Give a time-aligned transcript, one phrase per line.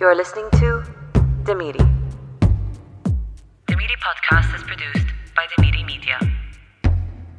[0.00, 0.82] You're listening to
[1.44, 1.84] Demiri.
[3.68, 6.18] Demiri podcast is produced by Demiri Media.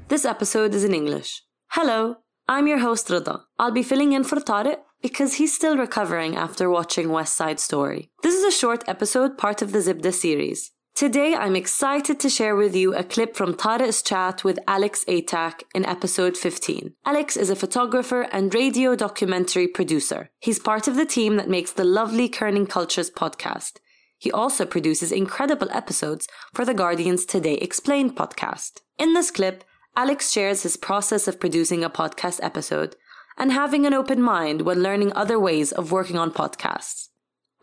[0.10, 1.42] This episode is in English.
[1.70, 3.42] Hello, I'm your host Rida.
[3.58, 8.12] I'll be filling in for Tariq because he's still recovering after watching West Side Story.
[8.22, 10.72] This is a short episode, part of the Zibda series.
[10.96, 15.64] Today, I'm excited to share with you a clip from Tariq's chat with Alex Atack
[15.74, 16.94] in episode 15.
[17.06, 20.30] Alex is a photographer and radio documentary producer.
[20.40, 23.78] He's part of the team that makes the lovely Kerning Cultures podcast.
[24.20, 28.82] He also produces incredible episodes for the Guardian's Today Explained podcast.
[29.00, 29.64] In this clip,
[29.96, 32.96] Alex shares his process of producing a podcast episode
[33.38, 37.08] and having an open mind when learning other ways of working on podcasts.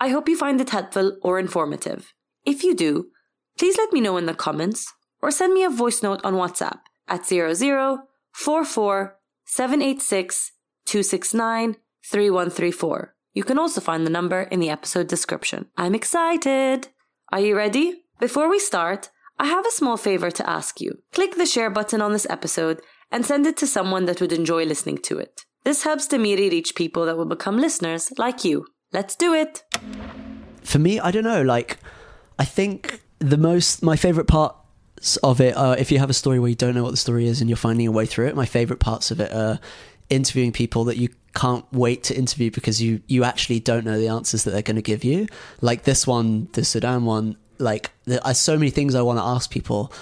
[0.01, 2.13] I hope you find it helpful or informative.
[2.45, 3.11] If you do,
[3.59, 6.79] please let me know in the comments or send me a voice note on WhatsApp
[7.09, 10.53] at 0044 786
[10.87, 13.15] 269 3134.
[13.35, 15.67] You can also find the number in the episode description.
[15.77, 16.89] I'm excited!
[17.31, 18.05] Are you ready?
[18.19, 20.99] Before we start, I have a small favor to ask you.
[21.13, 24.65] Click the share button on this episode and send it to someone that would enjoy
[24.65, 25.45] listening to it.
[25.65, 28.67] This helps Demiri reach people that will become listeners like you.
[28.93, 29.63] Let's do it!
[30.63, 31.79] For me, I don't know, like,
[32.39, 36.39] I think the most my favorite parts of it are if you have a story
[36.39, 38.37] where you don't know what the story is and you're finding a way through it.
[38.37, 39.59] My favorite parts of it are
[40.11, 44.09] interviewing people that you can't wait to interview because you you actually don't know the
[44.09, 45.27] answers that they're going to give you.
[45.61, 47.37] Like this one, the Sudan one.
[47.59, 49.93] Like there are so many things I want to ask people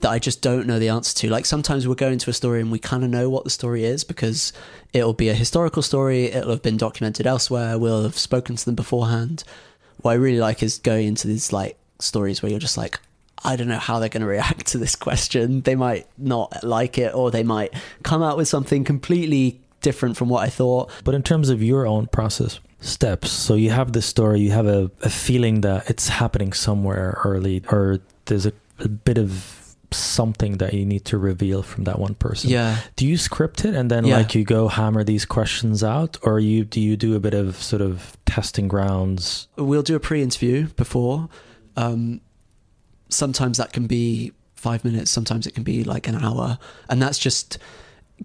[0.00, 1.30] that I just don't know the answer to.
[1.30, 3.84] Like sometimes we'll go into a story and we kind of know what the story
[3.84, 4.52] is because
[4.92, 8.74] it'll be a historical story, it'll have been documented elsewhere, we'll have spoken to them
[8.74, 9.44] beforehand.
[10.02, 13.00] What I really like is going into these like stories where you're just like,
[13.44, 15.60] I don't know how they're going to react to this question.
[15.62, 20.28] They might not like it, or they might come out with something completely different from
[20.28, 20.90] what I thought.
[21.04, 24.66] But in terms of your own process, steps, so you have this story, you have
[24.66, 30.56] a, a feeling that it's happening somewhere early, or there's a, a bit of something
[30.58, 32.50] that you need to reveal from that one person.
[32.50, 32.78] Yeah.
[32.96, 34.16] Do you script it and then Yeah.
[34.18, 37.56] like you go hammer these questions out, or you do you do a bit of
[37.62, 39.46] sort of testing grounds?
[39.56, 41.28] We'll do a pre-interview before.
[41.76, 42.20] Um,
[43.08, 45.10] sometimes that can be five minutes.
[45.10, 47.58] Sometimes it can be like an hour, and that's just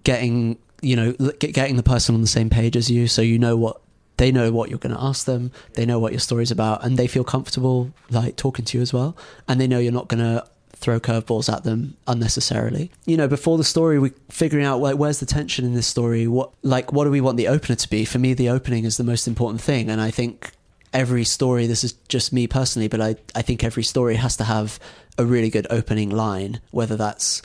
[0.04, 3.56] getting you know getting the person on the same page as you, so you know
[3.56, 3.82] what
[4.18, 5.52] they know what you're going to ask them.
[5.74, 8.94] They know what your story's about, and they feel comfortable like talking to you as
[8.94, 9.16] well,
[9.48, 12.92] and they know you're not going to throw curveballs at them unnecessarily.
[13.06, 16.28] You know, before the story, we figuring out like where's the tension in this story.
[16.28, 18.06] What like what do we want the opener to be?
[18.06, 20.52] For me, the opening is the most important thing, and I think
[20.94, 21.68] every story.
[21.68, 24.80] This is just me personally, but I I think every story has to have
[25.18, 27.42] a really good opening line, whether that's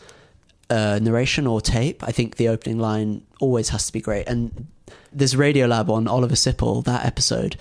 [0.70, 2.02] uh, narration or tape.
[2.02, 4.26] I think the opening line always has to be great.
[4.28, 4.66] And
[5.12, 7.56] there's Radiolab on Oliver Sipple, that episode,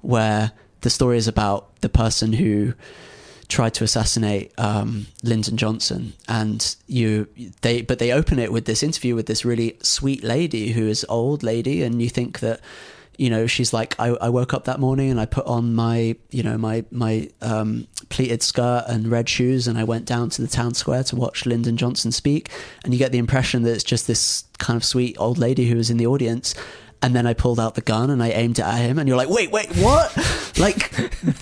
[0.00, 2.74] where the story is about the person who
[3.48, 7.28] tried to assassinate um, Lyndon Johnson, and you
[7.62, 11.04] they but they open it with this interview with this really sweet lady who is
[11.08, 12.60] old lady, and you think that
[13.18, 16.16] you know she's like I, I woke up that morning and I put on my
[16.30, 20.42] you know my my um, pleated skirt and red shoes and I went down to
[20.42, 22.50] the town square to watch Lyndon Johnson speak,
[22.84, 25.76] and you get the impression that it's just this kind of sweet old lady who
[25.76, 26.54] was in the audience.
[27.02, 29.18] And then I pulled out the gun and I aimed it at him, and you're
[29.18, 30.16] like, "Wait, wait, what?"
[30.58, 30.90] like,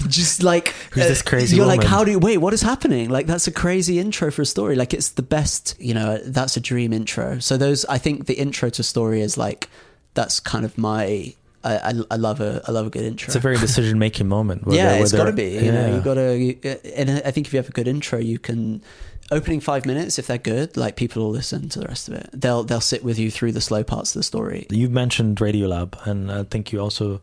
[0.09, 2.39] just like Who's this uh, crazy You're like, "How do you wait?
[2.39, 4.75] What is happening?" Like, that's a crazy intro for a story.
[4.75, 5.77] Like, it's the best.
[5.79, 7.39] You know, that's a dream intro.
[7.39, 9.69] So those, I think, the intro to story is like,
[10.15, 11.35] that's kind of my.
[11.65, 13.27] I, I, love a I love a good intro.
[13.27, 14.67] It's a very decision making moment.
[14.67, 15.51] whether- yeah, it's got to be.
[15.51, 15.95] You know, yeah.
[15.95, 16.99] you got to.
[16.99, 18.83] And I think if you have a good intro, you can.
[19.31, 22.29] Opening five minutes, if they're good, like people will listen to the rest of it.
[22.35, 24.67] They'll they'll sit with you through the slow parts of the story.
[24.69, 27.23] You mentioned Radiolab, and I think you also,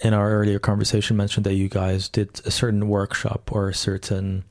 [0.00, 4.44] in our earlier conversation, mentioned that you guys did a certain workshop or a certain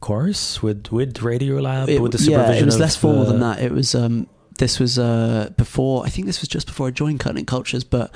[0.00, 2.62] course with with Radiolab It- with the yeah, supervision.
[2.62, 3.60] it was less formal than that.
[3.60, 4.26] It was um,
[4.60, 6.06] this was uh, before.
[6.06, 8.14] I think this was just before I joined Kerning Cultures, but.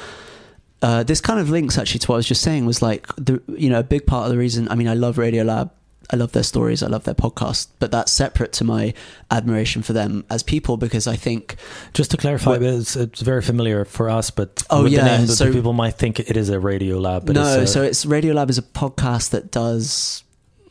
[0.83, 3.41] Uh, this kind of links actually to what I was just saying was like the
[3.49, 5.71] you know a big part of the reason I mean I love Radiolab
[6.11, 8.93] I love their stories I love their podcast but that's separate to my
[9.31, 11.57] admiration for them as people because I think
[11.95, 15.19] Just to clarify, What- it's, it's very familiar for us, but Oh, with yeah, the
[15.19, 17.25] name, so- people might think it is a Radiolab.
[17.25, 20.23] But no it's a, so it's Radio Lab is a podcast that does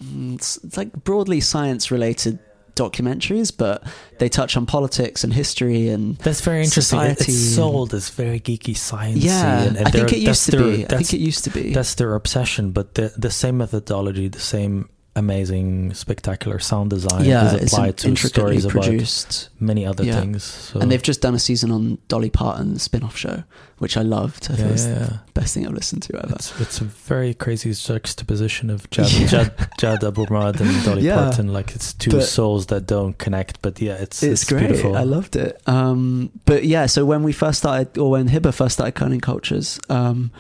[0.04, 2.38] mm, it's like broadly science related
[2.76, 3.84] documentaries but
[4.20, 7.00] they touch on politics and history and That's very interesting.
[7.00, 9.20] Society It's sold as very geeky science.
[9.24, 11.50] yeah and, and I think it used to their- be I think it used to
[11.52, 17.24] be That's their obsession, but the the same methodology, the same amazing, spectacular sound design
[17.26, 19.50] yeah, is it's applied to intricately stories about produced.
[19.60, 20.20] many other Yeah.
[20.20, 20.44] things.
[20.44, 20.80] So.
[20.80, 23.44] And they've just done a season on Dolly Parton, the spin-off show,
[23.78, 24.48] which I loved.
[24.52, 25.06] I yeah, it was yeah, yeah.
[25.06, 26.34] the best thing I've listened to ever.
[26.36, 29.28] It's, it's a very crazy juxtaposition of Jad, Yeah.
[29.28, 31.16] Jad, Jad Abumrad and Dolly Yeah.
[31.26, 31.54] Parton.
[31.54, 34.62] Like it's two But- souls that don't connect, but yeah, it's it's, it's, great.
[34.68, 34.96] beautiful.
[34.98, 35.62] I loved it.
[35.68, 39.80] Um, but yeah, so when we first started, or when Hebah first started Kerning Cultures,
[39.90, 40.32] um,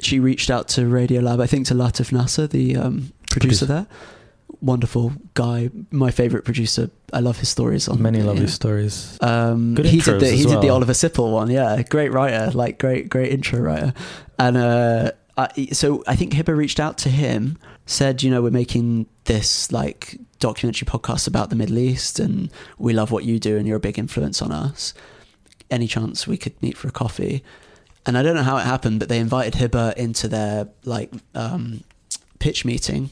[0.00, 1.40] she reached out to Radio Lab.
[1.40, 3.86] I think to Latif Nasser, the um, producer Producer.
[3.88, 3.96] there.
[4.60, 6.90] Wonderful guy, my favorite producer.
[7.12, 8.46] I love his stories on Many lovely know.
[8.46, 9.18] stories.
[9.20, 10.68] Um, Good he did the he as did the.
[10.70, 11.50] Oliver Sipple one.
[11.50, 13.92] Yeah, great writer, like great great intro writer.
[14.38, 18.50] And uh, I, so I think Hebah reached out to him, said, you know, we're
[18.50, 23.56] making this like documentary podcast about the Middle East, and we love what you do,
[23.56, 24.94] and you're a big influence on us.
[25.70, 27.42] Any chance we could meet for a coffee?
[28.06, 31.82] And I don't know how it happened, but they invited Hebah into their like um,
[32.44, 33.08] pitch meeting.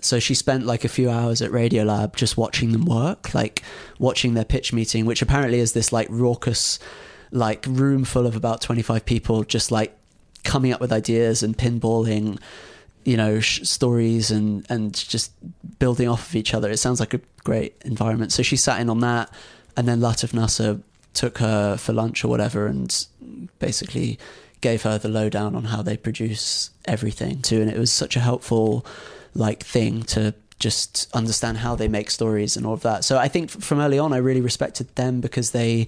[0.00, 3.62] So she spent like a few hours at Radiolab just watching them work, like
[4.00, 6.80] watching their pitch meeting, which apparently is this like raucous,
[7.30, 9.96] like room full of about 25 people just like
[10.42, 12.40] coming up with ideas and pinballing,
[13.04, 15.30] you know, sh- stories and, and just
[15.78, 16.68] building off of each other.
[16.68, 18.32] It sounds like a great environment.
[18.32, 19.32] So she sat in on that.
[19.76, 20.80] And then Latif Nasser
[21.14, 23.06] took her for lunch or whatever and
[23.60, 24.18] basically
[24.60, 27.60] gave her the lowdown on how they produce everything too.
[27.60, 28.84] And it was such a helpful
[29.34, 33.04] like thing to just understand how they make stories and all of that.
[33.04, 35.86] So I think from early on, I really respected them because they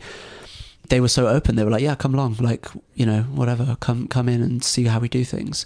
[0.88, 1.56] they were so open.
[1.56, 4.84] They were like, "Yeah, come along, like you know, whatever, come come in and see
[4.84, 5.64] how we do things."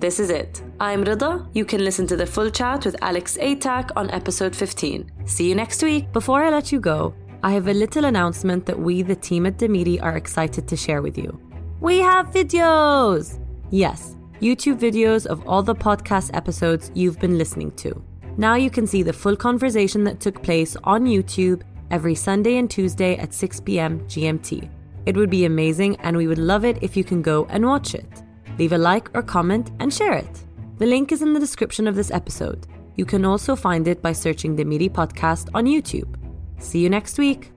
[0.00, 0.62] This is it.
[0.78, 1.48] I'm Rida.
[1.54, 5.10] You can listen to the full chat with Alex Atack on episode 15.
[5.24, 6.12] See you next week.
[6.12, 9.58] Before I let you go, I have a little announcement that we, the team at
[9.58, 11.40] Demiri, are excited to share with you.
[11.80, 13.38] We have videos!
[13.70, 18.02] Yes, YouTube videos of all the podcast episodes you've been listening to.
[18.36, 21.62] Now you can see the full conversation that took place on YouTube
[21.92, 24.00] every Sunday and Tuesday at 6 p.m.
[24.08, 24.68] GMT.
[25.06, 27.94] It would be amazing, and we would love it if you can go and watch
[27.94, 28.22] it.
[28.58, 30.42] Leave a like or comment and share it.
[30.78, 32.66] The link is in the description of this episode.
[32.96, 36.17] You can also find it by searching Demiri Podcast on YouTube.
[36.58, 37.52] See you next week.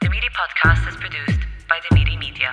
[0.00, 2.52] Demiri Podcast is produced by Demiri Media.